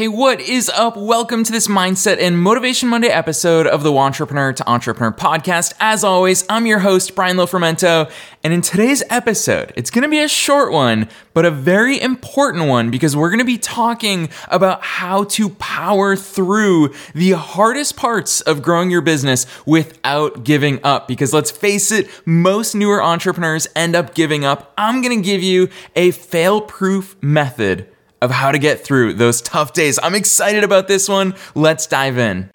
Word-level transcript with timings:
Hey, 0.00 0.08
what 0.08 0.40
is 0.40 0.70
up? 0.70 0.96
Welcome 0.96 1.44
to 1.44 1.52
this 1.52 1.68
Mindset 1.68 2.18
and 2.22 2.40
Motivation 2.40 2.88
Monday 2.88 3.08
episode 3.08 3.66
of 3.66 3.82
the 3.82 3.92
Entrepreneur 3.92 4.50
to 4.50 4.66
Entrepreneur 4.66 5.12
podcast. 5.12 5.74
As 5.78 6.04
always, 6.04 6.42
I'm 6.48 6.64
your 6.64 6.78
host, 6.78 7.14
Brian 7.14 7.36
Lofermento, 7.36 8.10
and 8.42 8.54
in 8.54 8.62
today's 8.62 9.02
episode, 9.10 9.74
it's 9.76 9.90
going 9.90 10.04
to 10.04 10.08
be 10.08 10.20
a 10.20 10.26
short 10.26 10.72
one, 10.72 11.06
but 11.34 11.44
a 11.44 11.50
very 11.50 12.00
important 12.00 12.66
one 12.66 12.90
because 12.90 13.14
we're 13.14 13.28
going 13.28 13.40
to 13.40 13.44
be 13.44 13.58
talking 13.58 14.30
about 14.48 14.82
how 14.82 15.24
to 15.24 15.50
power 15.50 16.16
through 16.16 16.94
the 17.14 17.32
hardest 17.32 17.98
parts 17.98 18.40
of 18.40 18.62
growing 18.62 18.90
your 18.90 19.02
business 19.02 19.44
without 19.66 20.44
giving 20.44 20.80
up. 20.82 21.08
Because 21.08 21.34
let's 21.34 21.50
face 21.50 21.92
it, 21.92 22.08
most 22.24 22.74
newer 22.74 23.02
entrepreneurs 23.02 23.66
end 23.76 23.94
up 23.94 24.14
giving 24.14 24.46
up. 24.46 24.72
I'm 24.78 25.02
going 25.02 25.18
to 25.18 25.22
give 25.22 25.42
you 25.42 25.68
a 25.94 26.10
fail 26.10 26.62
proof 26.62 27.22
method 27.22 27.86
of 28.22 28.30
how 28.30 28.52
to 28.52 28.58
get 28.58 28.84
through 28.84 29.14
those 29.14 29.40
tough 29.40 29.72
days. 29.72 29.98
I'm 30.02 30.14
excited 30.14 30.64
about 30.64 30.88
this 30.88 31.08
one. 31.08 31.34
Let's 31.54 31.86
dive 31.86 32.18
in. 32.18 32.50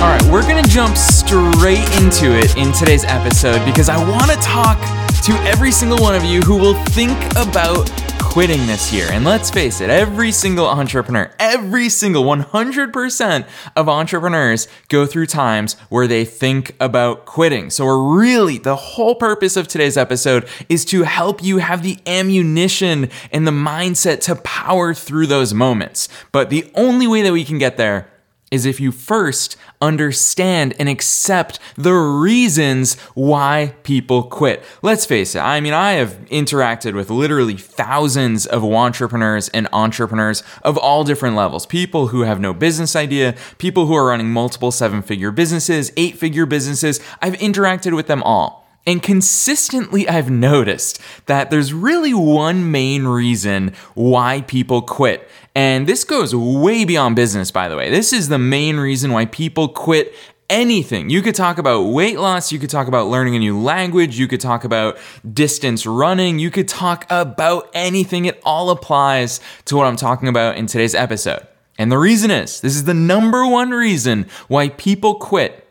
All 0.00 0.06
right, 0.06 0.22
we're 0.30 0.42
gonna 0.42 0.62
jump 0.62 0.96
straight 0.96 1.84
into 2.00 2.32
it 2.38 2.56
in 2.56 2.72
today's 2.72 3.04
episode 3.04 3.64
because 3.66 3.88
I 3.88 3.98
wanna 3.98 4.36
talk 4.36 4.78
to 5.22 5.32
every 5.42 5.70
single 5.70 5.98
one 5.98 6.14
of 6.14 6.24
you 6.24 6.40
who 6.40 6.56
will 6.56 6.74
think 6.86 7.18
about 7.36 7.90
quitting 8.20 8.64
this 8.66 8.92
year. 8.92 9.06
And 9.10 9.24
let's 9.24 9.50
face 9.50 9.80
it, 9.80 9.90
every 9.90 10.30
single 10.32 10.66
entrepreneur, 10.66 11.30
every 11.38 11.88
single 11.88 12.22
100% 12.24 13.46
of 13.76 13.88
entrepreneurs 13.88 14.68
go 14.88 15.04
through 15.04 15.26
times 15.26 15.74
where 15.88 16.06
they 16.06 16.24
think 16.24 16.74
about 16.80 17.26
quitting. 17.26 17.70
So, 17.70 17.84
we're 17.84 18.16
really, 18.18 18.56
the 18.56 18.76
whole 18.76 19.16
purpose 19.16 19.56
of 19.56 19.66
today's 19.68 19.96
episode 19.96 20.48
is 20.68 20.84
to 20.86 21.02
help 21.02 21.42
you 21.42 21.58
have 21.58 21.82
the 21.82 21.98
ammunition 22.06 23.10
and 23.32 23.46
the 23.46 23.52
mindset 23.52 24.20
to 24.22 24.36
power 24.36 24.94
through 24.94 25.26
those 25.26 25.52
moments. 25.52 26.08
But 26.30 26.50
the 26.50 26.70
only 26.76 27.08
way 27.08 27.22
that 27.22 27.32
we 27.32 27.44
can 27.44 27.58
get 27.58 27.76
there 27.76 28.08
is 28.50 28.66
if 28.66 28.80
you 28.80 28.90
first 28.90 29.56
understand 29.80 30.74
and 30.78 30.88
accept 30.88 31.58
the 31.76 31.92
reasons 31.92 32.98
why 33.14 33.74
people 33.82 34.24
quit. 34.24 34.64
Let's 34.82 35.06
face 35.06 35.34
it, 35.34 35.40
I 35.40 35.60
mean, 35.60 35.72
I 35.72 35.92
have 35.92 36.18
interacted 36.30 36.94
with 36.94 37.10
literally 37.10 37.56
thousands 37.56 38.46
of 38.46 38.64
entrepreneurs 38.64 39.48
and 39.50 39.68
entrepreneurs 39.72 40.42
of 40.62 40.76
all 40.76 41.04
different 41.04 41.36
levels. 41.36 41.66
People 41.66 42.08
who 42.08 42.22
have 42.22 42.40
no 42.40 42.52
business 42.52 42.96
idea, 42.96 43.34
people 43.58 43.86
who 43.86 43.94
are 43.94 44.06
running 44.06 44.30
multiple 44.30 44.70
seven 44.70 45.02
figure 45.02 45.30
businesses, 45.30 45.92
eight 45.96 46.18
figure 46.18 46.46
businesses. 46.46 47.00
I've 47.22 47.34
interacted 47.34 47.94
with 47.94 48.06
them 48.06 48.22
all. 48.22 48.59
And 48.86 49.02
consistently, 49.02 50.08
I've 50.08 50.30
noticed 50.30 51.00
that 51.26 51.50
there's 51.50 51.72
really 51.72 52.14
one 52.14 52.70
main 52.70 53.04
reason 53.04 53.74
why 53.94 54.40
people 54.42 54.82
quit. 54.82 55.28
And 55.54 55.86
this 55.86 56.04
goes 56.04 56.34
way 56.34 56.84
beyond 56.84 57.16
business, 57.16 57.50
by 57.50 57.68
the 57.68 57.76
way. 57.76 57.90
This 57.90 58.12
is 58.12 58.28
the 58.28 58.38
main 58.38 58.78
reason 58.78 59.12
why 59.12 59.26
people 59.26 59.68
quit 59.68 60.14
anything. 60.48 61.08
You 61.08 61.22
could 61.22 61.34
talk 61.34 61.58
about 61.58 61.82
weight 61.82 62.18
loss, 62.18 62.50
you 62.52 62.58
could 62.58 62.70
talk 62.70 62.88
about 62.88 63.06
learning 63.06 63.36
a 63.36 63.38
new 63.38 63.58
language, 63.58 64.18
you 64.18 64.26
could 64.26 64.40
talk 64.40 64.64
about 64.64 64.98
distance 65.32 65.86
running, 65.86 66.38
you 66.38 66.50
could 66.50 66.66
talk 66.66 67.06
about 67.08 67.70
anything. 67.72 68.24
It 68.24 68.40
all 68.44 68.70
applies 68.70 69.40
to 69.66 69.76
what 69.76 69.86
I'm 69.86 69.96
talking 69.96 70.28
about 70.28 70.56
in 70.56 70.66
today's 70.66 70.94
episode. 70.94 71.46
And 71.78 71.90
the 71.90 71.98
reason 71.98 72.30
is 72.30 72.60
this 72.60 72.74
is 72.74 72.84
the 72.84 72.94
number 72.94 73.46
one 73.46 73.70
reason 73.70 74.26
why 74.48 74.70
people 74.70 75.14
quit. 75.14 75.66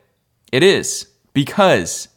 It 0.52 0.64
is 0.64 1.08
because 1.34 2.08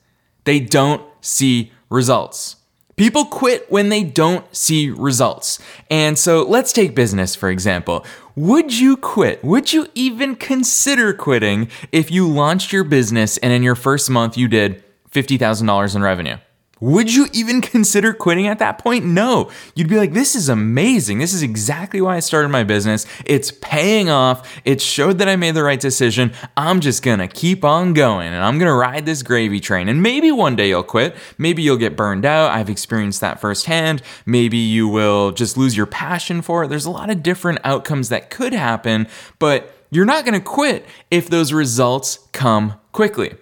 they 0.45 0.61
don't 0.61 1.03
see 1.21 1.73
results. 1.91 2.57
People 2.97 3.25
quit 3.25 3.71
when 3.71 3.89
they 3.89 4.05
don't 4.05 4.55
see 4.55 4.91
results. 4.91 5.59
And 5.91 6.19
so 6.19 6.43
let's 6.43 6.73
take 6.73 6.95
business, 6.95 7.35
for 7.35 7.49
example. 7.49 8.05
Would 8.37 8.79
you 8.79 8.97
quit? 8.97 9.43
Would 9.43 9.73
you 9.73 9.89
even 9.95 10.37
consider 10.37 11.13
quitting 11.13 11.69
if 11.91 12.11
you 12.11 12.29
launched 12.29 12.73
your 12.73 12.85
business 12.85 13.39
and 13.39 13.53
in 13.53 13.63
your 13.63 13.75
first 13.75 14.11
month 14.11 14.37
you 14.37 14.47
did 14.47 14.85
$50,000 15.11 15.97
in 15.97 16.03
revenue? 16.03 16.37
Would 16.83 17.15
you 17.15 17.29
even 17.33 17.61
consider 17.61 18.13
quitting 18.13 18.49
at 18.49 18.59
that 18.59 18.79
point? 18.79 19.05
No. 19.05 19.51
You'd 19.77 19.89
be 19.89 19.97
like, 19.97 20.13
this 20.13 20.35
is 20.35 20.49
amazing. 20.49 21.21
This 21.21 21.33
is 21.33 21.41
exactly 21.41 22.01
why 22.01 22.17
I 22.17 22.21
started 22.21 22.49
my 22.49 22.65
business. 22.65 23.07
It's 23.25 23.53
paying 23.61 24.11
off. 24.11 24.61
It 24.65 24.81
showed 24.81 25.19
that 25.19 25.29
I 25.29 25.37
made 25.37 25.55
the 25.55 25.63
right 25.63 25.79
decision. 25.79 26.33
I'm 26.57 26.81
just 26.81 27.05
gonna 27.05 27.29
keep 27.29 27.65
on 27.65 27.93
going 27.93 28.33
and 28.33 28.43
I'm 28.43 28.59
gonna 28.59 28.75
ride 28.75 29.07
this 29.07 29.23
gravy 29.23 29.61
train. 29.61 29.89
And 29.89 30.03
maybe 30.03 30.33
one 30.33 30.57
day 30.57 30.71
you'll 30.71 30.83
quit. 30.83 31.15
Maybe 31.39 31.63
you'll 31.63 31.77
get 31.77 31.97
burned 31.97 32.27
out. 32.27 32.51
I've 32.51 32.69
experienced 32.69 33.21
that 33.21 33.41
firsthand. 33.41 34.03
Maybe 34.27 34.59
you 34.59 34.89
will 34.89 35.31
just 35.31 35.57
lose 35.57 35.77
your 35.77 35.87
passion 35.87 36.43
for 36.43 36.65
it. 36.65 36.69
There's 36.69 36.87
a 36.87 36.91
lot 36.91 37.11
of 37.11 37.23
different 37.23 37.61
outcomes 37.63 38.09
that 38.09 38.29
could 38.29 38.53
happen, 38.53 39.07
but 39.39 39.73
you're 39.91 40.05
not 40.05 40.25
gonna 40.25 40.41
quit 40.41 40.85
if 41.13 41.31
those 41.31 41.53
results 41.53 42.27
come 42.33 42.75
quickly. 42.91 43.37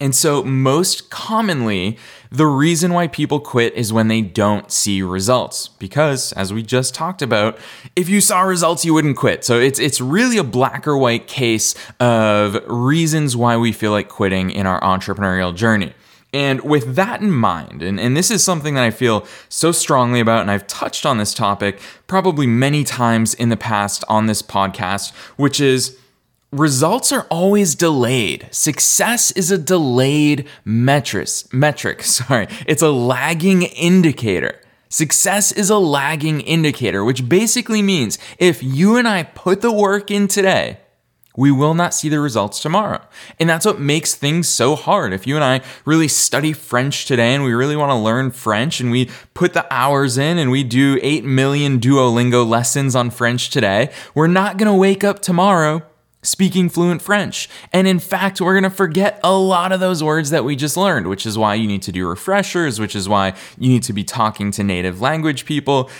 And 0.00 0.14
so, 0.14 0.44
most 0.44 1.10
commonly, 1.10 1.98
the 2.30 2.46
reason 2.46 2.92
why 2.92 3.08
people 3.08 3.40
quit 3.40 3.74
is 3.74 3.92
when 3.92 4.06
they 4.06 4.20
don't 4.20 4.70
see 4.70 5.02
results. 5.02 5.68
Because, 5.68 6.32
as 6.34 6.52
we 6.52 6.62
just 6.62 6.94
talked 6.94 7.20
about, 7.20 7.58
if 7.96 8.08
you 8.08 8.20
saw 8.20 8.42
results, 8.42 8.84
you 8.84 8.94
wouldn't 8.94 9.16
quit. 9.16 9.44
So, 9.44 9.58
it's, 9.58 9.80
it's 9.80 10.00
really 10.00 10.38
a 10.38 10.44
black 10.44 10.86
or 10.86 10.96
white 10.96 11.26
case 11.26 11.74
of 11.98 12.62
reasons 12.68 13.36
why 13.36 13.56
we 13.56 13.72
feel 13.72 13.90
like 13.90 14.08
quitting 14.08 14.50
in 14.50 14.66
our 14.66 14.80
entrepreneurial 14.82 15.54
journey. 15.54 15.92
And 16.32 16.60
with 16.60 16.94
that 16.94 17.20
in 17.22 17.30
mind, 17.30 17.82
and, 17.82 17.98
and 17.98 18.16
this 18.16 18.30
is 18.30 18.44
something 18.44 18.74
that 18.74 18.84
I 18.84 18.90
feel 18.90 19.26
so 19.48 19.72
strongly 19.72 20.20
about, 20.20 20.42
and 20.42 20.50
I've 20.50 20.66
touched 20.66 21.06
on 21.06 21.16
this 21.16 21.32
topic 21.32 21.80
probably 22.06 22.46
many 22.46 22.84
times 22.84 23.32
in 23.32 23.48
the 23.48 23.56
past 23.56 24.04
on 24.08 24.26
this 24.26 24.42
podcast, 24.42 25.12
which 25.36 25.58
is 25.58 25.98
results 26.52 27.12
are 27.12 27.26
always 27.30 27.74
delayed. 27.74 28.48
Success 28.50 29.30
is 29.32 29.50
a 29.50 29.58
delayed 29.58 30.48
metric. 30.64 31.28
Metric, 31.52 32.02
sorry. 32.04 32.48
It's 32.66 32.82
a 32.82 32.90
lagging 32.90 33.62
indicator. 33.62 34.60
Success 34.88 35.52
is 35.52 35.68
a 35.68 35.76
lagging 35.78 36.40
indicator, 36.40 37.04
which 37.04 37.28
basically 37.28 37.82
means 37.82 38.18
if 38.38 38.62
you 38.62 38.96
and 38.96 39.06
I 39.06 39.24
put 39.24 39.60
the 39.60 39.72
work 39.72 40.10
in 40.10 40.28
today, 40.28 40.78
we 41.36 41.52
will 41.52 41.74
not 41.74 41.94
see 41.94 42.08
the 42.08 42.18
results 42.18 42.58
tomorrow. 42.58 43.00
And 43.38 43.48
that's 43.48 43.66
what 43.66 43.78
makes 43.78 44.14
things 44.14 44.48
so 44.48 44.74
hard. 44.74 45.12
If 45.12 45.26
you 45.26 45.36
and 45.36 45.44
I 45.44 45.60
really 45.84 46.08
study 46.08 46.52
French 46.52 47.04
today 47.04 47.34
and 47.34 47.44
we 47.44 47.52
really 47.52 47.76
want 47.76 47.90
to 47.90 47.96
learn 47.96 48.32
French 48.32 48.80
and 48.80 48.90
we 48.90 49.08
put 49.34 49.52
the 49.52 49.72
hours 49.72 50.18
in 50.18 50.38
and 50.38 50.50
we 50.50 50.64
do 50.64 50.98
8 51.00 51.24
million 51.24 51.78
Duolingo 51.78 52.48
lessons 52.48 52.96
on 52.96 53.10
French 53.10 53.50
today, 53.50 53.92
we're 54.14 54.26
not 54.26 54.56
going 54.56 54.72
to 54.72 54.76
wake 54.76 55.04
up 55.04 55.20
tomorrow 55.20 55.82
speaking 56.22 56.68
fluent 56.68 57.02
French. 57.02 57.48
And 57.72 57.86
in 57.86 57.98
fact, 57.98 58.40
we're 58.40 58.54
going 58.54 58.70
to 58.70 58.76
forget 58.76 59.20
a 59.22 59.36
lot 59.36 59.72
of 59.72 59.80
those 59.80 60.02
words 60.02 60.30
that 60.30 60.44
we 60.44 60.56
just 60.56 60.76
learned, 60.76 61.06
which 61.06 61.26
is 61.26 61.38
why 61.38 61.54
you 61.54 61.66
need 61.66 61.82
to 61.82 61.92
do 61.92 62.06
refreshers, 62.06 62.80
which 62.80 62.96
is 62.96 63.08
why 63.08 63.34
you 63.56 63.68
need 63.68 63.82
to 63.84 63.92
be 63.92 64.04
talking 64.04 64.50
to 64.52 64.64
native 64.64 65.00
language 65.00 65.44
people. 65.44 65.90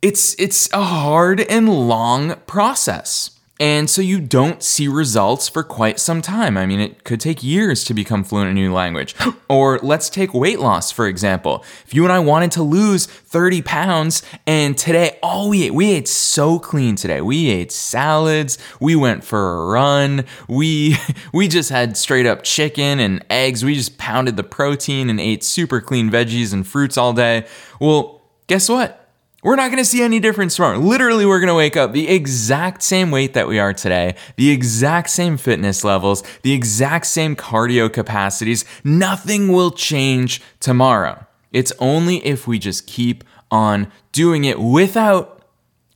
It's 0.00 0.38
it's 0.38 0.72
a 0.72 0.82
hard 0.82 1.40
and 1.40 1.68
long 1.68 2.36
process. 2.46 3.37
And 3.60 3.90
so 3.90 4.00
you 4.00 4.20
don't 4.20 4.62
see 4.62 4.86
results 4.86 5.48
for 5.48 5.64
quite 5.64 5.98
some 5.98 6.22
time. 6.22 6.56
I 6.56 6.64
mean, 6.64 6.78
it 6.78 7.02
could 7.02 7.20
take 7.20 7.42
years 7.42 7.82
to 7.84 7.94
become 7.94 8.22
fluent 8.22 8.50
in 8.50 8.56
a 8.56 8.60
new 8.60 8.72
language. 8.72 9.14
Or 9.50 9.78
let's 9.82 10.10
take 10.10 10.34
weight 10.34 10.60
loss, 10.60 10.92
for 10.92 11.06
example. 11.06 11.64
If 11.86 11.94
you 11.94 12.04
and 12.04 12.12
I 12.12 12.18
wanted 12.18 12.50
to 12.52 12.62
lose 12.62 13.06
30 13.06 13.62
pounds 13.62 14.22
and 14.46 14.76
today 14.76 15.18
all 15.22 15.48
we 15.48 15.62
ate, 15.62 15.72
we 15.72 15.92
ate 15.92 16.06
so 16.06 16.58
clean 16.58 16.96
today. 16.96 17.22
We 17.22 17.48
ate 17.48 17.72
salads, 17.72 18.58
we 18.78 18.94
went 18.94 19.24
for 19.24 19.54
a 19.54 19.66
run, 19.68 20.26
we 20.48 20.98
we 21.32 21.48
just 21.48 21.70
had 21.70 21.96
straight 21.96 22.26
up 22.26 22.42
chicken 22.42 23.00
and 23.00 23.24
eggs. 23.30 23.64
We 23.64 23.74
just 23.74 23.96
pounded 23.96 24.36
the 24.36 24.44
protein 24.44 25.08
and 25.08 25.18
ate 25.18 25.42
super 25.42 25.80
clean 25.80 26.10
veggies 26.10 26.52
and 26.52 26.66
fruits 26.66 26.98
all 26.98 27.14
day. 27.14 27.46
Well, 27.80 28.20
guess 28.48 28.68
what? 28.68 29.07
We're 29.48 29.56
not 29.56 29.68
to 29.78 29.84
see 29.86 30.02
any 30.02 30.20
difference 30.20 30.56
tomorrow. 30.56 30.76
Literally, 30.76 31.24
we're 31.24 31.38
to 31.48 31.54
wake 31.54 31.74
up 31.74 31.92
the 31.92 32.06
exact 32.06 32.82
same 32.82 33.10
weight 33.10 33.32
that 33.32 33.48
we 33.48 33.58
are 33.58 33.72
today, 33.72 34.14
the 34.36 34.50
exact 34.50 35.08
same 35.08 35.38
fitness 35.38 35.84
levels, 35.84 36.22
the 36.42 36.52
exact 36.52 37.06
same 37.06 37.34
cardio 37.34 37.90
capacities. 37.90 38.66
Nothing 38.84 39.48
will 39.48 39.70
change 39.70 40.42
tomorrow. 40.60 41.26
It's 41.50 41.72
only 41.78 42.18
if 42.26 42.46
we 42.46 42.58
just 42.58 42.86
keep 42.86 43.24
on 43.50 43.90
doing 44.12 44.44
it 44.44 44.60
without 44.60 45.37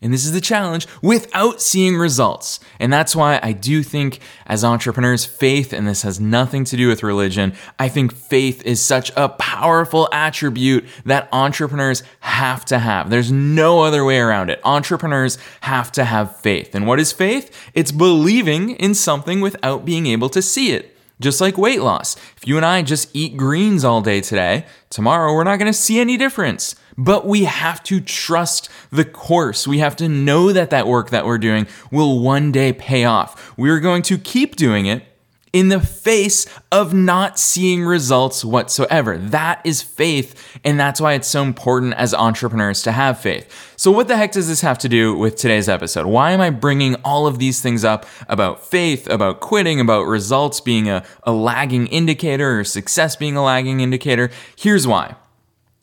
and 0.03 0.13
this 0.13 0.25
is 0.25 0.33
the 0.33 0.41
challenge, 0.41 0.87
without 1.01 1.63
seeing 1.63 1.97
results. 1.97 2.61
And 2.81 2.93
that's 2.93 3.17
why 3.17 3.39
I 3.43 3.53
do 3.53 3.83
think, 3.83 4.21
as 4.47 4.65
entrepreneurs, 4.65 5.25
faith, 5.25 5.73
and 5.73 5.87
this 5.87 6.03
has 6.03 6.21
nothing 6.21 6.65
to 6.65 6.77
do 6.77 6.89
with 6.89 7.03
religion, 7.03 7.55
I 7.79 7.89
think 7.89 8.15
faith 8.15 8.63
is 8.67 8.83
such 8.83 9.13
a 9.17 9.29
powerful 9.29 10.09
attribute 10.13 10.87
that 11.05 11.29
entrepreneurs 11.33 12.03
have 12.21 12.65
to 12.67 12.79
have. 12.79 13.11
There's 13.11 13.33
no 13.33 13.81
other 13.81 14.05
way 14.05 14.19
around 14.19 14.51
it. 14.51 14.61
Entrepreneurs 14.65 15.39
have 15.61 15.93
to 15.93 16.05
have 16.05 16.37
faith. 16.41 16.75
And 16.75 16.87
what 16.87 17.01
is 17.01 17.13
faith? 17.13 17.57
It's 17.73 17.93
believing 17.93 18.71
in 18.71 18.95
something 18.95 19.41
without 19.41 19.85
being 19.85 20.07
able 20.07 20.29
to 20.31 20.43
see 20.43 20.73
it. 20.73 20.97
Just 21.21 21.41
like 21.41 21.57
weight 21.57 21.81
loss. 21.81 22.17
If 22.37 22.49
you 22.49 22.57
and 22.57 22.67
I 22.67 22.83
just 22.83 23.09
eat 23.15 23.37
greens 23.37 23.85
all 23.85 24.01
day 24.01 24.21
today, 24.21 24.67
tomorrow 24.91 25.33
we're 25.33 25.45
not 25.45 25.61
to 25.61 25.73
see 25.73 26.01
any 26.01 26.17
difference. 26.17 26.75
But 26.97 27.27
we 27.27 27.44
have 27.44 27.83
to 27.85 28.00
trust 28.00 28.69
the 28.91 29.05
course. 29.05 29.67
We 29.67 29.79
have 29.79 29.97
to 29.97 30.09
know 30.09 30.53
that 30.53 30.71
that 30.71 30.87
work 30.87 31.11
that 31.11 31.25
we're 31.25 31.39
doing 31.39 31.67
will 31.91 32.21
one 32.21 32.53
day 32.53 32.73
pay 32.73 33.05
off. 33.05 33.56
We're 33.56 33.81
going 33.81 34.03
to 34.03 34.19
keep 34.19 34.56
doing 34.56 34.87
it 34.87 35.05
in 35.53 35.69
the 35.69 35.81
face 35.81 36.47
of 36.71 36.94
not 36.94 37.39
seeing 37.39 37.85
results 37.85 38.44
whatsoever. 38.44 39.19
That 39.19 39.61
is 39.65 39.83
faith, 39.83 40.59
and 40.65 40.81
that's 40.81 41.00
why 41.00 41.12
it's 41.12 41.29
so 41.29 41.43
important 41.43 41.94
as 41.94 42.15
entrepreneurs 42.15 42.83
to 42.85 42.93
have 42.93 43.21
faith. 43.21 43.75
So, 43.77 43.91
what 43.91 44.09
the 44.09 44.17
heck 44.17 44.33
does 44.33 44.49
this 44.49 44.62
have 44.62 44.79
to 44.79 44.89
do 44.89 45.15
with 45.15 45.37
today's 45.37 45.69
episode? 45.69 46.06
Why 46.06 46.31
am 46.31 46.41
I 46.41 46.50
bringing 46.50 46.94
all 47.05 47.27
of 47.27 47.39
these 47.39 47.61
things 47.61 47.85
up 47.85 48.06
about 48.29 48.65
faith, 48.65 49.06
about 49.09 49.41
quitting, 49.41 49.81
about 49.81 50.05
results 50.05 50.61
being 50.61 50.89
a, 50.89 51.05
a 51.25 51.33
lagging 51.33 51.87
indicator 51.89 52.61
or 52.61 52.65
success 52.65 53.17
being 53.17 53.37
a 53.37 53.44
lagging 53.44 53.81
indicator? 53.81 54.31
Here's 54.56 54.87
why. 54.87 55.17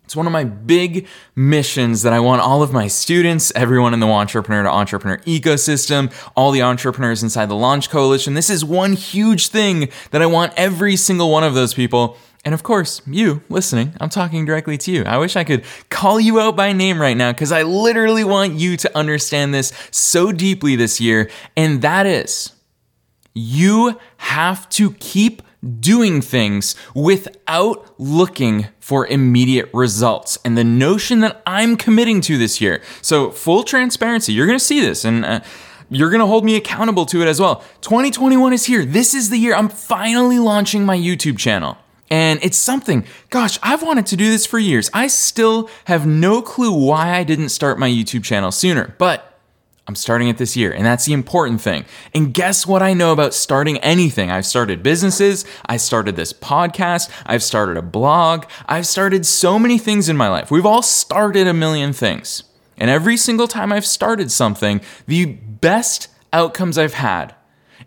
It's 0.10 0.16
one 0.16 0.26
of 0.26 0.34
my 0.34 0.44
big 0.44 1.06
missions 1.36 2.02
that 2.02 2.14
I 2.14 2.20
want 2.20 2.42
all 2.42 2.64
of 2.64 2.74
my 2.74 2.88
students, 2.88 3.52
everyone 3.54 3.94
in 3.94 4.00
the 4.00 4.08
entrepreneur 4.08 4.64
to 4.64 4.70
entrepreneur 4.70 5.20
ecosystem, 5.20 6.12
all 6.36 6.50
the 6.50 6.64
entrepreneurs 6.64 7.22
inside 7.22 7.46
the 7.46 7.54
Launch 7.54 7.92
Coalition. 7.92 8.34
This 8.34 8.50
is 8.50 8.66
one 8.66 8.94
huge 8.94 9.50
thing 9.50 9.88
that 10.10 10.24
I 10.24 10.26
want 10.26 10.54
every 10.58 10.96
single 10.96 11.30
one 11.30 11.44
of 11.44 11.54
those 11.54 11.76
people. 11.76 12.18
And 12.44 12.56
of 12.56 12.64
course, 12.64 13.04
you 13.06 13.44
listening, 13.50 13.94
I'm 14.02 14.10
talking 14.10 14.46
directly 14.46 14.80
to 14.80 14.92
you. 14.92 15.04
I 15.04 15.18
wish 15.18 15.36
I 15.36 15.44
could 15.44 15.64
call 15.92 16.20
you 16.20 16.40
out 16.40 16.56
by 16.56 16.74
name 16.74 17.00
right 17.00 17.16
now 17.16 17.32
because 17.32 17.52
I 17.52 17.62
literally 17.62 18.24
want 18.24 18.56
you 18.56 18.78
to 18.78 18.98
understand 18.98 19.54
this 19.54 19.72
so 19.92 20.32
deeply 20.32 20.76
this 20.76 21.00
year. 21.00 21.30
And 21.56 21.84
that 21.84 22.08
is, 22.08 22.54
you 23.36 24.00
have 24.18 24.68
to 24.70 24.94
keep 24.94 25.44
doing 25.80 26.22
things 26.22 26.76
without 26.96 27.94
looking 28.00 28.68
for 28.80 29.06
immediate 29.08 29.70
results. 29.74 30.38
And 30.46 30.58
the 30.58 30.64
notion 30.64 31.20
that 31.20 31.42
I'm 31.46 31.76
committing 31.76 32.22
to 32.22 32.38
this 32.38 32.62
year. 32.62 32.82
So, 33.02 33.32
full 33.32 33.64
transparency, 33.64 34.34
you're 34.34 34.48
going 34.48 34.60
to 34.60 34.64
see 34.64 34.80
this 34.80 35.06
and 35.06 35.26
uh, 35.26 35.40
you're 35.90 36.10
to 36.12 36.26
hold 36.26 36.46
me 36.46 36.56
accountable 36.56 37.06
to 37.08 37.22
it 37.22 37.28
as 37.28 37.40
well. 37.40 37.64
2021 37.82 38.54
is 38.54 38.66
here. 38.66 38.86
This 38.86 39.14
is 39.14 39.30
the 39.30 39.38
year 39.38 39.56
I'm 39.56 39.70
finally 39.70 40.40
launching 40.40 40.86
my 40.86 40.98
YouTube 40.98 41.38
channel. 41.38 41.78
And 42.12 42.40
it's 42.42 42.58
something, 42.58 43.06
gosh, 43.30 43.60
I've 43.62 43.84
wanted 43.84 44.08
to 44.08 44.16
do 44.16 44.30
this 44.32 44.46
for 44.46 44.58
years. 44.58 44.90
I 44.94 45.08
still 45.08 45.70
have 45.86 46.08
no 46.08 46.42
clue 46.42 46.72
why 46.72 47.16
I 47.16 47.24
didn't 47.24 47.50
start 47.50 47.78
my 47.78 47.90
YouTube 47.90 48.24
channel 48.24 48.52
sooner, 48.52 48.96
but 48.98 49.29
I'm 49.90 49.96
starting 49.96 50.28
it 50.28 50.38
this 50.38 50.56
year, 50.56 50.72
and 50.72 50.86
that's 50.86 51.06
the 51.06 51.14
important 51.14 51.62
thing. 51.62 51.84
And 52.14 52.32
guess 52.32 52.68
what 52.68 52.84
I 52.84 52.94
know 52.94 53.12
about 53.12 53.34
starting 53.34 53.80
anything? 53.80 54.30
I've 54.30 54.46
started 54.46 54.84
businesses, 54.84 55.46
I 55.66 55.78
started 55.78 56.16
this 56.16 56.32
podcast, 56.32 57.10
I've 57.26 57.42
started 57.42 57.76
a 57.76 57.82
blog, 57.82 58.46
I've 58.68 58.86
started 58.86 59.26
so 59.26 59.58
many 59.58 59.80
things 59.80 60.08
in 60.08 60.16
my 60.16 60.28
life. 60.30 60.52
We've 60.52 60.64
all 60.64 60.84
started 60.84 61.48
a 61.48 61.56
million 61.56 61.92
things. 61.92 62.44
And 62.78 62.92
every 62.92 63.18
single 63.18 63.48
time 63.48 63.72
I've 63.72 63.84
started 63.84 64.30
something, 64.30 64.82
the 65.08 65.26
best 65.26 66.10
outcomes 66.32 66.78
I've 66.78 66.94
had 66.94 67.34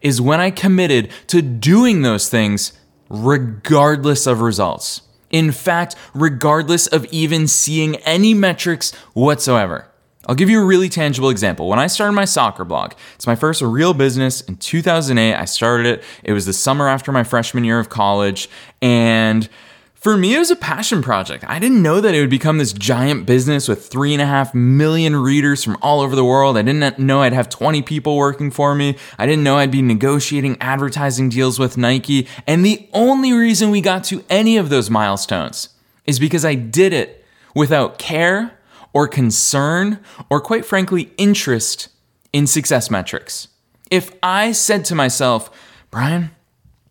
is 0.01 0.21
when 0.21 0.41
I 0.41 0.51
committed 0.51 1.09
to 1.29 1.41
doing 1.41 2.03
those 2.03 2.29
things 2.29 2.73
regardless 3.11 4.27
of 4.27 4.41
results. 4.41 5.03
In 5.31 5.53
fact, 5.53 5.95
regardless 6.15 6.89
of 6.89 7.05
even 7.13 7.47
seeing 7.47 7.95
any 7.99 8.35
metrics 8.35 8.93
whatsoever. 9.15 9.87
I'll 10.29 10.37
give 10.37 10.49
you 10.49 10.63
a 10.63 10.65
really 10.65 10.89
tangible 10.89 11.31
example. 11.31 11.69
When 11.69 11.79
I 11.79 11.89
started 11.89 12.13
my 12.13 12.25
soccer 12.25 12.65
blog, 12.65 12.93
it's 13.17 13.27
my 13.27 13.35
first 13.35 13.61
real 13.61 13.93
business 13.93 14.41
in 14.41 14.57
2008. 14.57 15.35
I 15.35 15.45
started 15.45 15.87
it. 15.87 16.05
It 16.23 16.33
was 16.33 16.47
the 16.47 16.53
summer 16.53 16.89
after 16.89 17.11
my 17.11 17.25
freshman 17.25 17.65
year 17.65 17.81
of 17.81 17.89
college. 17.89 18.49
And 18.81 19.49
for 19.95 20.17
me, 20.17 20.35
it 20.35 20.39
was 20.39 20.51
a 20.51 20.57
passion 20.57 21.03
project. 21.03 21.45
I 21.49 21.59
didn't 21.59 21.83
know 21.83 22.01
that 22.01 22.15
it 22.15 22.21
would 22.21 22.31
become 22.31 22.59
this 22.59 22.73
giant 22.73 23.27
business 23.27 23.69
with 23.69 23.87
three 23.87 24.13
and 24.13 24.23
a 24.23 24.27
half 24.27 24.55
million 24.55 25.17
readers 25.17 25.63
from 25.65 25.77
all 25.83 26.01
over 26.01 26.15
the 26.15 26.25
world. 26.25 26.57
I 26.57 26.63
didn't 26.63 26.99
know 27.01 27.23
I'd 27.23 27.33
have 27.33 27.49
20 27.49 27.83
people 27.83 28.17
working 28.17 28.51
for 28.53 28.75
me. 28.75 28.97
I 29.19 29.27
didn't 29.27 29.45
know 29.45 29.59
I'd 29.59 29.71
be 29.71 29.83
negotiating 29.83 30.57
advertising 30.61 31.29
deals 31.29 31.59
with 31.59 31.77
Nike. 31.77 32.29
And 32.47 32.65
the 32.65 32.89
only 32.93 33.33
reason 33.33 33.71
we 33.71 33.81
got 33.81 34.05
to 34.05 34.25
any 34.29 34.57
of 34.57 34.71
those 34.71 34.89
milestones 34.89 35.69
is 36.05 36.19
because 36.19 36.45
I 36.45 36.55
did 36.55 36.93
it 36.93 37.25
without 37.55 37.99
care 37.99 38.59
or 38.93 39.09
concern 39.09 39.99
or, 40.31 40.41
quite 40.41 40.65
frankly, 40.65 41.13
interest 41.17 41.89
in 42.33 42.47
success 42.47 42.91
metrics. 42.91 43.49
If 43.91 44.13
I 44.23 44.53
said 44.53 44.85
to 44.87 44.95
myself, 44.95 45.51
Brian, 45.91 46.31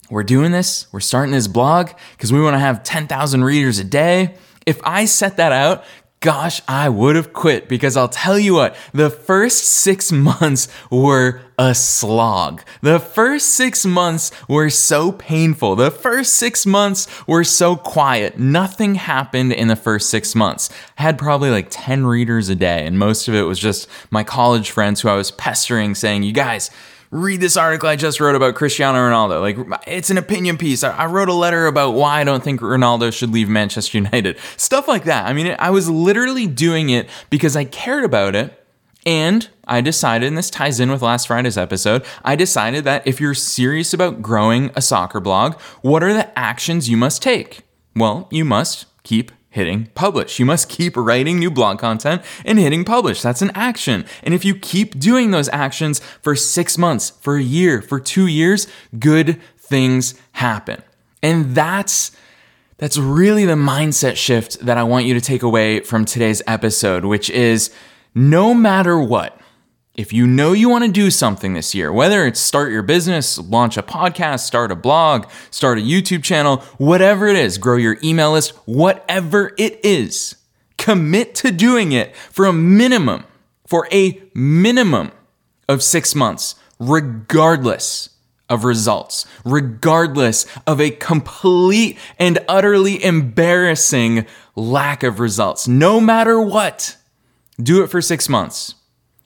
we're 0.09 0.23
doing 0.23 0.51
this, 0.51 0.87
we're 0.91 0.99
starting 0.99 1.31
this 1.31 1.47
blog 1.47 1.91
because 2.11 2.33
we 2.33 2.41
want 2.41 2.55
to 2.55 2.59
have 2.59 2.83
10,000 2.83 3.43
readers 3.43 3.79
a 3.79 3.83
day. 3.83 4.35
If 4.65 4.79
I 4.83 5.05
set 5.05 5.37
that 5.37 5.51
out 5.51 5.83
gosh, 6.21 6.61
I 6.67 6.87
would 6.87 7.15
have 7.15 7.33
quit 7.33 7.67
because 7.67 7.97
I'll 7.97 8.07
tell 8.07 8.37
you 8.37 8.53
what, 8.53 8.75
the 8.93 9.09
first 9.09 9.65
six 9.65 10.11
months 10.11 10.67
were 10.91 11.41
a 11.57 11.73
slog. 11.73 12.61
The 12.81 12.99
first 12.99 13.49
six 13.49 13.85
months 13.85 14.31
were 14.47 14.69
so 14.69 15.11
painful. 15.11 15.75
The 15.75 15.91
first 15.91 16.35
six 16.35 16.65
months 16.65 17.07
were 17.27 17.43
so 17.43 17.75
quiet. 17.75 18.37
Nothing 18.37 18.95
happened 18.95 19.51
in 19.51 19.67
the 19.67 19.75
first 19.75 20.09
six 20.09 20.35
months. 20.35 20.69
I 20.97 21.01
had 21.01 21.17
probably 21.17 21.49
like 21.49 21.67
10 21.71 22.05
readers 22.05 22.49
a 22.49 22.55
day, 22.55 22.85
and 22.85 22.99
most 22.99 23.27
of 23.27 23.33
it 23.33 23.43
was 23.43 23.59
just 23.59 23.87
my 24.11 24.23
college 24.23 24.69
friends 24.69 25.01
who 25.01 25.09
I 25.09 25.15
was 25.15 25.31
pestering 25.31 25.95
saying, 25.95 26.21
you 26.23 26.33
guys, 26.33 26.69
read 27.11 27.41
this 27.41 27.57
article 27.57 27.89
I 27.89 27.97
just 27.97 28.19
wrote 28.19 28.35
about 28.35 28.55
Cristiano 28.55 28.97
Ronaldo. 28.97 29.41
Like, 29.41 29.81
it's 29.85 30.09
an 30.09 30.17
opinion 30.17 30.57
piece. 30.57 30.83
I, 30.83 31.05
wrote 31.05 31.27
a 31.29 31.33
letter 31.33 31.67
about 31.67 31.91
why 31.91 32.21
I 32.21 32.23
don't 32.23 32.43
think 32.43 32.61
Ronaldo 32.61 33.13
should 33.13 33.31
leave 33.31 33.49
Manchester 33.49 33.97
United. 33.97 34.39
Stuff 34.57 34.87
like 34.87 35.03
that. 35.03 35.27
I 35.27 35.33
mean, 35.33 35.55
I 35.59 35.69
was 35.69 35.89
literally 35.89 36.47
doing 36.47 36.89
it 36.89 37.09
because 37.29 37.55
I 37.55 37.65
cared 37.65 38.05
about 38.05 38.33
it. 38.33 38.57
And 39.03 39.49
I 39.65 39.81
decided, 39.81 40.27
and 40.27 40.37
this 40.37 40.51
ties 40.51 40.79
in 40.79 40.91
with 40.91 41.01
last 41.01 41.25
Friday's 41.25 41.57
episode, 41.57 42.05
I 42.23 42.35
decided 42.35 42.83
that 42.83 43.05
if 43.07 43.19
you're 43.19 43.33
serious 43.33 43.95
about 43.95 44.21
growing 44.21 44.69
a 44.75 44.81
soccer 44.81 45.19
blog, 45.19 45.59
what 45.81 46.03
are 46.03 46.13
the 46.13 46.37
actions 46.37 46.87
you 46.87 46.97
must 46.97 47.23
take? 47.23 47.61
Well, 47.95 48.27
you 48.31 48.45
must 48.45 48.85
keep 49.01 49.31
hitting 49.51 49.87
publish. 49.93 50.39
You 50.39 50.45
must 50.45 50.69
keep 50.69 50.97
writing 50.97 51.37
new 51.37 51.51
blog 51.51 51.77
content 51.77 52.23
and 52.43 52.57
hitting 52.57 52.83
publish. 52.83 53.21
That's 53.21 53.43
an 53.43 53.51
action. 53.53 54.05
And 54.23 54.33
if 54.33 54.43
you 54.43 54.55
keep 54.55 54.97
doing 54.97 55.29
those 55.29 55.49
actions 55.49 55.99
for 56.21 56.35
six 56.35 56.77
months, 56.77 57.11
for 57.21 57.35
a 57.35 57.43
year, 57.43 57.81
for 57.81 57.99
two 57.99 58.25
years, 58.25 58.65
good 58.97 59.39
things 59.59 60.15
happen. 60.33 60.81
And 61.21 61.53
that's 61.53 62.11
that's 62.77 62.97
really 62.97 63.45
the 63.45 63.53
mindset 63.53 64.15
shift 64.15 64.59
that 64.61 64.77
I 64.77 64.83
want 64.83 65.05
you 65.05 65.13
to 65.13 65.21
take 65.21 65.43
away 65.43 65.81
from 65.81 66.03
today's 66.03 66.41
episode, 66.47 67.05
which 67.05 67.29
is 67.29 67.69
no 68.15 68.55
matter 68.55 68.99
what, 68.99 69.39
if 69.93 70.13
you 70.13 70.25
know 70.25 70.53
you 70.53 70.69
want 70.69 70.85
to 70.85 70.91
do 70.91 71.11
something 71.11 71.53
this 71.53 71.75
year, 71.75 71.91
whether 71.91 72.25
it's 72.25 72.39
start 72.39 72.71
your 72.71 72.81
business, 72.81 73.37
launch 73.37 73.75
a 73.75 73.83
podcast, 73.83 74.41
start 74.41 74.71
a 74.71 74.75
blog, 74.75 75.29
start 75.49 75.77
a 75.77 75.81
YouTube 75.81 76.23
channel, 76.23 76.57
whatever 76.77 77.27
it 77.27 77.35
is, 77.35 77.57
grow 77.57 77.75
your 77.75 77.97
email 78.01 78.31
list, 78.31 78.51
whatever 78.65 79.53
it 79.57 79.79
is, 79.83 80.35
commit 80.77 81.35
to 81.35 81.51
doing 81.51 81.91
it 81.91 82.15
for 82.15 82.45
a 82.45 82.53
minimum, 82.53 83.25
for 83.67 83.87
a 83.91 84.21
minimum 84.33 85.11
of 85.67 85.83
six 85.83 86.15
months, 86.15 86.55
regardless 86.79 88.09
of 88.49 88.63
results, 88.63 89.25
regardless 89.43 90.45
of 90.65 90.79
a 90.79 90.91
complete 90.91 91.97
and 92.17 92.39
utterly 92.47 93.03
embarrassing 93.03 94.25
lack 94.55 95.03
of 95.03 95.19
results. 95.19 95.67
No 95.67 95.99
matter 95.99 96.39
what, 96.39 96.95
do 97.61 97.83
it 97.83 97.87
for 97.87 98.01
six 98.01 98.29
months. 98.29 98.75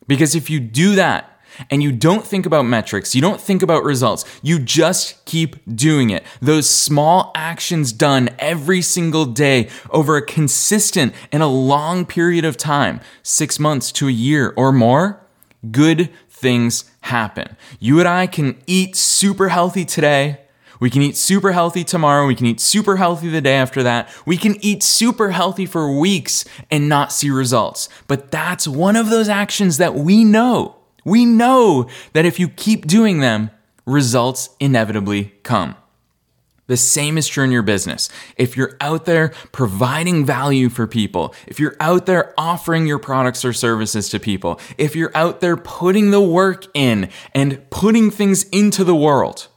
Because 0.08 0.36
if 0.36 0.50
you 0.50 0.60
do 0.60 0.96
that, 0.96 1.32
and 1.70 1.82
you 1.82 1.92
don't 1.92 2.26
think 2.26 2.46
about 2.46 2.66
metrics, 2.66 3.16
you 3.16 3.22
don't 3.22 3.40
think 3.40 3.62
about 3.62 3.84
results, 3.84 4.26
you 4.42 4.60
just 4.60 5.24
keep 5.26 5.56
doing 5.74 6.10
it. 6.10 6.24
Those 6.42 6.70
small 6.70 7.32
actions 7.36 7.92
done 7.94 8.30
every 8.40 8.82
single 8.82 9.26
day 9.26 9.70
over 9.90 10.18
a 10.18 10.26
consistent 10.26 11.14
and 11.32 11.42
a 11.42 11.48
long 11.48 12.06
period 12.06 12.46
of 12.46 12.58
time, 12.58 13.00
six 13.24 13.60
months 13.60 13.92
to 13.94 14.08
a 14.08 14.12
year 14.12 14.54
or 14.58 14.72
more, 14.72 15.22
good 15.72 16.10
things 16.30 16.92
happen. 17.02 17.56
You 17.80 18.00
and 18.00 18.08
I 18.08 18.28
can 18.28 18.58
eat 18.68 18.96
super 18.96 19.50
healthy 19.50 19.86
today 19.86 20.40
We 20.80 20.90
can 20.90 21.02
eat 21.02 21.18
super 21.18 21.52
healthy 21.52 21.84
tomorrow. 21.84 22.28
We 22.28 22.36
can 22.36 22.46
eat 22.46 22.60
super 22.60 22.98
healthy 22.98 23.30
the 23.30 23.42
day 23.42 23.56
after 23.56 23.84
that. 23.84 24.10
We 24.26 24.38
can 24.38 24.56
eat 24.64 24.84
super 24.84 25.32
healthy 25.32 25.66
for 25.66 25.98
weeks 25.98 26.46
and 26.70 26.90
not 26.90 27.12
see 27.12 27.30
results. 27.30 27.90
But 28.08 28.32
that's 28.32 28.68
one 28.68 28.96
of 28.96 29.10
those 29.10 29.30
actions 29.30 29.78
that 29.78 29.96
we 29.96 30.24
know. 30.24 30.76
We 31.04 31.26
know 31.26 31.88
that 32.14 32.26
if 32.26 32.40
you 32.40 32.50
keep 32.50 32.88
doing 32.88 33.20
them, 33.20 33.52
results 33.86 34.50
inevitably 34.60 35.34
come. 35.44 35.76
The 36.68 36.78
same 36.78 37.20
is 37.20 37.28
true 37.28 37.44
in 37.44 37.52
your 37.52 37.62
business. 37.62 38.10
If 38.38 38.58
you're 38.58 38.76
out 38.82 39.06
there 39.06 39.30
providing 39.52 40.26
value 40.26 40.70
for 40.70 40.88
people, 40.88 41.36
if 41.46 41.60
you're 41.60 41.76
out 41.80 42.08
there 42.08 42.34
offering 42.40 42.88
your 42.88 42.98
products 42.98 43.46
or 43.46 43.54
services 43.54 44.10
to 44.10 44.20
people, 44.20 44.60
if 44.78 44.96
you're 44.96 45.16
out 45.16 45.42
there 45.42 45.58
putting 45.58 46.10
the 46.10 46.22
work 46.22 46.66
in 46.74 47.10
and 47.36 47.70
putting 47.70 48.10
things 48.10 48.46
into 48.46 48.84
the 48.84 48.96
world, 48.96 49.48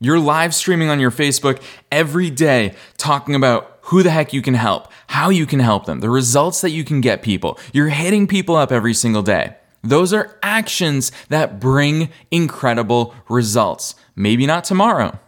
you're 0.00 0.18
live 0.18 0.54
streaming 0.54 0.88
on 0.88 1.00
your 1.00 1.10
Facebook 1.10 1.62
every 1.90 2.30
day 2.30 2.74
talking 2.96 3.34
about 3.34 3.78
who 3.82 4.02
the 4.02 4.10
heck 4.10 4.32
you 4.32 4.42
can 4.42 4.54
help, 4.54 4.90
how 5.06 5.30
you 5.30 5.46
can 5.46 5.60
help 5.60 5.86
them, 5.86 6.00
the 6.00 6.10
results 6.10 6.60
that 6.60 6.70
you 6.70 6.84
can 6.84 7.00
get 7.00 7.22
people. 7.22 7.58
You're 7.72 7.88
hitting 7.88 8.26
people 8.26 8.56
up 8.56 8.72
every 8.72 8.94
single 8.94 9.22
day. 9.22 9.56
Those 9.82 10.12
are 10.12 10.38
actions 10.42 11.12
that 11.28 11.60
bring 11.60 12.10
incredible 12.30 13.14
results. 13.28 13.94
Maybe 14.16 14.46
not 14.46 14.64
tomorrow 14.64 15.18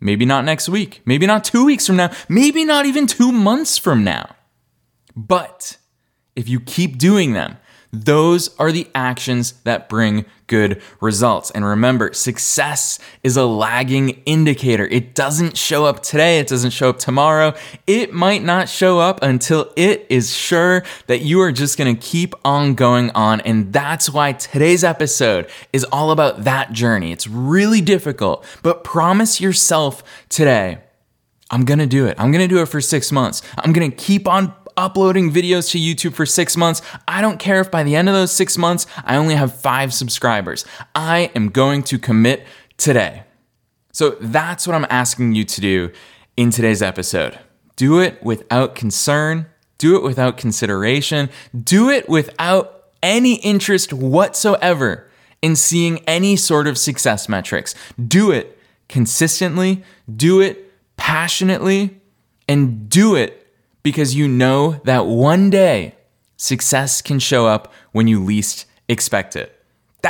Maybe 0.00 0.24
not 0.24 0.44
next 0.44 0.68
week. 0.68 1.02
Maybe 1.04 1.26
not 1.26 1.44
two 1.44 1.64
weeks 1.64 1.86
from 1.86 1.96
now. 1.96 2.10
Maybe 2.28 2.64
not 2.64 2.86
even 2.86 3.06
two 3.06 3.32
months 3.32 3.78
from 3.78 4.04
now. 4.04 4.36
But 5.16 5.76
if 6.36 6.48
you 6.48 6.60
keep 6.60 6.98
doing 6.98 7.32
them, 7.32 7.58
those 7.92 8.54
are 8.56 8.70
the 8.70 8.86
actions 8.94 9.52
that 9.64 9.88
bring 9.88 10.26
good 10.46 10.82
results. 11.00 11.50
And 11.50 11.64
remember, 11.64 12.12
success 12.12 12.98
is 13.22 13.36
a 13.36 13.46
lagging 13.46 14.22
indicator. 14.26 14.86
It 14.86 15.14
doesn't 15.14 15.56
show 15.56 15.84
up 15.84 16.02
today, 16.02 16.38
it 16.38 16.48
doesn't 16.48 16.70
show 16.70 16.90
up 16.90 16.98
tomorrow. 16.98 17.54
It 17.86 18.12
might 18.12 18.42
not 18.42 18.68
show 18.68 18.98
up 18.98 19.22
until 19.22 19.72
it 19.76 20.06
is 20.08 20.34
sure 20.34 20.84
that 21.06 21.20
you 21.20 21.40
are 21.40 21.52
just 21.52 21.78
gonna 21.78 21.94
keep 21.94 22.34
on 22.44 22.74
going 22.74 23.10
on. 23.10 23.40
And 23.42 23.72
that's 23.72 24.10
why 24.10 24.32
today's 24.32 24.84
episode 24.84 25.48
is 25.72 25.84
all 25.84 26.10
about 26.10 26.44
that 26.44 26.72
journey. 26.72 27.12
It's 27.12 27.26
really 27.26 27.80
difficult, 27.80 28.44
but 28.62 28.84
promise 28.84 29.40
yourself 29.40 30.02
today. 30.28 30.78
I'm 31.50 31.64
gonna 31.64 31.86
do 31.86 32.06
it. 32.06 32.16
I'm 32.18 32.32
gonna 32.32 32.48
do 32.48 32.60
it 32.60 32.66
for 32.66 32.80
six 32.80 33.10
months. 33.10 33.40
I'm 33.56 33.72
gonna 33.72 33.90
keep 33.90 34.28
on 34.28 34.52
uploading 34.78 35.30
videos 35.30 35.70
to 35.72 35.78
YouTube 35.78 36.14
for 36.14 36.24
six 36.24 36.56
months. 36.56 36.80
I 37.06 37.20
don't 37.20 37.38
care 37.38 37.60
if 37.60 37.70
by 37.70 37.82
the 37.82 37.96
end 37.96 38.08
of 38.08 38.14
those 38.14 38.32
six 38.32 38.56
months, 38.56 38.86
I 39.04 39.16
only 39.16 39.34
have 39.34 39.60
five 39.60 39.92
subscribers. 39.92 40.64
I 40.94 41.30
am 41.34 41.50
going 41.50 41.82
to 41.84 41.98
commit 41.98 42.46
today. 42.78 43.24
So 43.92 44.10
that's 44.20 44.66
what 44.66 44.76
I'm 44.76 44.86
asking 44.88 45.34
you 45.34 45.44
to 45.44 45.60
do 45.60 45.90
in 46.36 46.50
today's 46.50 46.80
episode. 46.80 47.38
Do 47.74 47.98
it 47.98 48.22
without 48.22 48.76
concern, 48.76 49.46
do 49.76 49.96
it 49.96 50.02
without 50.02 50.36
consideration, 50.36 51.28
do 51.64 51.90
it 51.90 52.08
without 52.08 52.84
any 53.02 53.34
interest 53.36 53.92
whatsoever 53.92 55.08
in 55.42 55.56
seeing 55.56 55.98
any 56.06 56.36
sort 56.36 56.68
of 56.68 56.78
success 56.78 57.28
metrics. 57.28 57.74
Do 58.06 58.30
it 58.30 58.58
consistently, 58.88 59.82
do 60.14 60.40
it 60.40 60.72
passionately, 60.96 62.00
and 62.48 62.88
do 62.88 63.16
it 63.16 63.47
because 63.82 64.14
you 64.14 64.28
know 64.28 64.80
that 64.84 65.06
one 65.06 65.50
day 65.50 65.94
success 66.36 67.02
can 67.02 67.18
show 67.18 67.46
up 67.46 67.72
when 67.92 68.06
you 68.06 68.22
least 68.22 68.66
expect 68.88 69.36
it. 69.36 69.57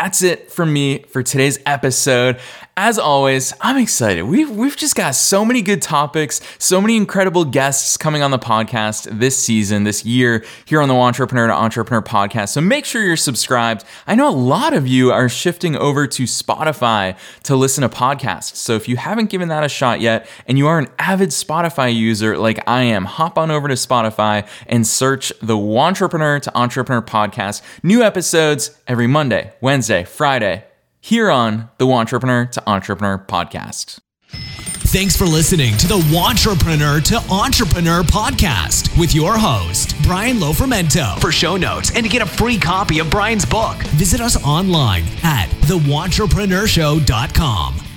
That's 0.01 0.23
it 0.23 0.53
for 0.53 0.65
me 0.65 1.01
for 1.09 1.25
today's 1.25 1.59
episode. 1.67 2.39
As 2.77 2.97
always, 2.97 3.53
I'm 3.61 3.77
excited. 3.77 4.23
We've, 4.23 4.49
we've 4.49 4.77
just 4.77 4.95
got 4.95 5.17
so 5.17 5.45
many 5.45 5.63
good 5.63 5.83
topics, 5.83 6.41
so 6.61 6.81
many 6.81 6.97
incredible 6.97 7.45
guests 7.45 7.97
coming 7.97 8.23
on 8.23 8.31
the 8.31 8.39
podcast 8.39 9.19
this 9.19 9.37
season, 9.37 9.83
this 9.83 10.05
year, 10.05 10.45
here 10.65 10.81
on 10.81 10.87
the 10.89 10.95
Entrepreneur 10.95 11.49
to 11.49 11.53
Entrepreneur 11.53 12.01
podcast. 12.01 12.51
So 12.51 12.61
make 12.61 12.85
sure 12.85 13.03
you're 13.03 13.17
subscribed. 13.17 13.85
I 14.07 14.15
know 14.15 14.29
a 14.29 14.31
lot 14.31 14.75
of 14.75 14.87
you 14.87 15.11
are 15.11 15.29
shifting 15.29 15.75
over 15.75 16.07
to 16.07 16.23
Spotify 16.23 17.19
to 17.43 17.57
listen 17.57 17.83
to 17.83 17.89
podcasts. 17.89 18.55
So 18.55 18.77
if 18.77 18.89
you 18.89 18.97
haven't 18.97 19.31
given 19.31 19.49
that 19.49 19.65
a 19.65 19.69
shot 19.69 20.01
yet 20.01 20.29
and 20.47 20.57
you 20.57 20.69
are 20.69 20.79
an 20.79 20.87
avid 21.01 21.31
Spotify 21.31 21.93
user 21.93 22.39
like 22.39 22.61
I 22.69 22.83
am, 22.83 23.07
hop 23.07 23.37
on 23.37 23.51
over 23.51 23.67
to 23.67 23.75
Spotify 23.75 24.49
and 24.69 24.87
search 24.87 25.33
the 25.43 25.59
Entrepreneur 25.59 26.39
to 26.39 26.57
Entrepreneur 26.57 27.03
podcast. 27.03 27.63
New 27.83 28.05
episodes 28.05 28.79
every 28.87 29.09
Monday, 29.09 29.53
Wednesday, 29.61 29.88
Wednesday, 29.89 30.05
Friday, 30.05 30.65
here 31.01 31.31
on 31.31 31.71
the 31.79 31.89
Entrepreneur 31.89 32.45
to 32.45 32.63
Entrepreneur 32.69 33.17
podcast. 33.17 34.01
Thanks 34.29 35.17
for 35.17 35.25
listening 35.25 35.79
to 35.79 35.87
the 35.87 35.97
Entrepreneur 36.15 37.01
to 37.01 37.17
Entrepreneur 37.33 38.03
podcast 38.03 39.01
with 39.01 39.15
your 39.15 39.39
host, 39.39 39.95
Brian 40.03 40.37
Lofermento. 40.37 41.19
For 41.23 41.33
show 41.33 41.57
notes 41.57 41.91
and 41.95 42.05
to 42.05 42.11
get 42.11 42.21
a 42.21 42.27
free 42.27 42.59
copy 42.59 42.99
of 42.99 43.09
Brian's 43.09 43.47
book, 43.47 43.79
visit 43.97 44.21
us 44.21 44.37
online 44.45 45.05
at 45.23 45.49
theentrepreneurshow.com. 45.63 47.88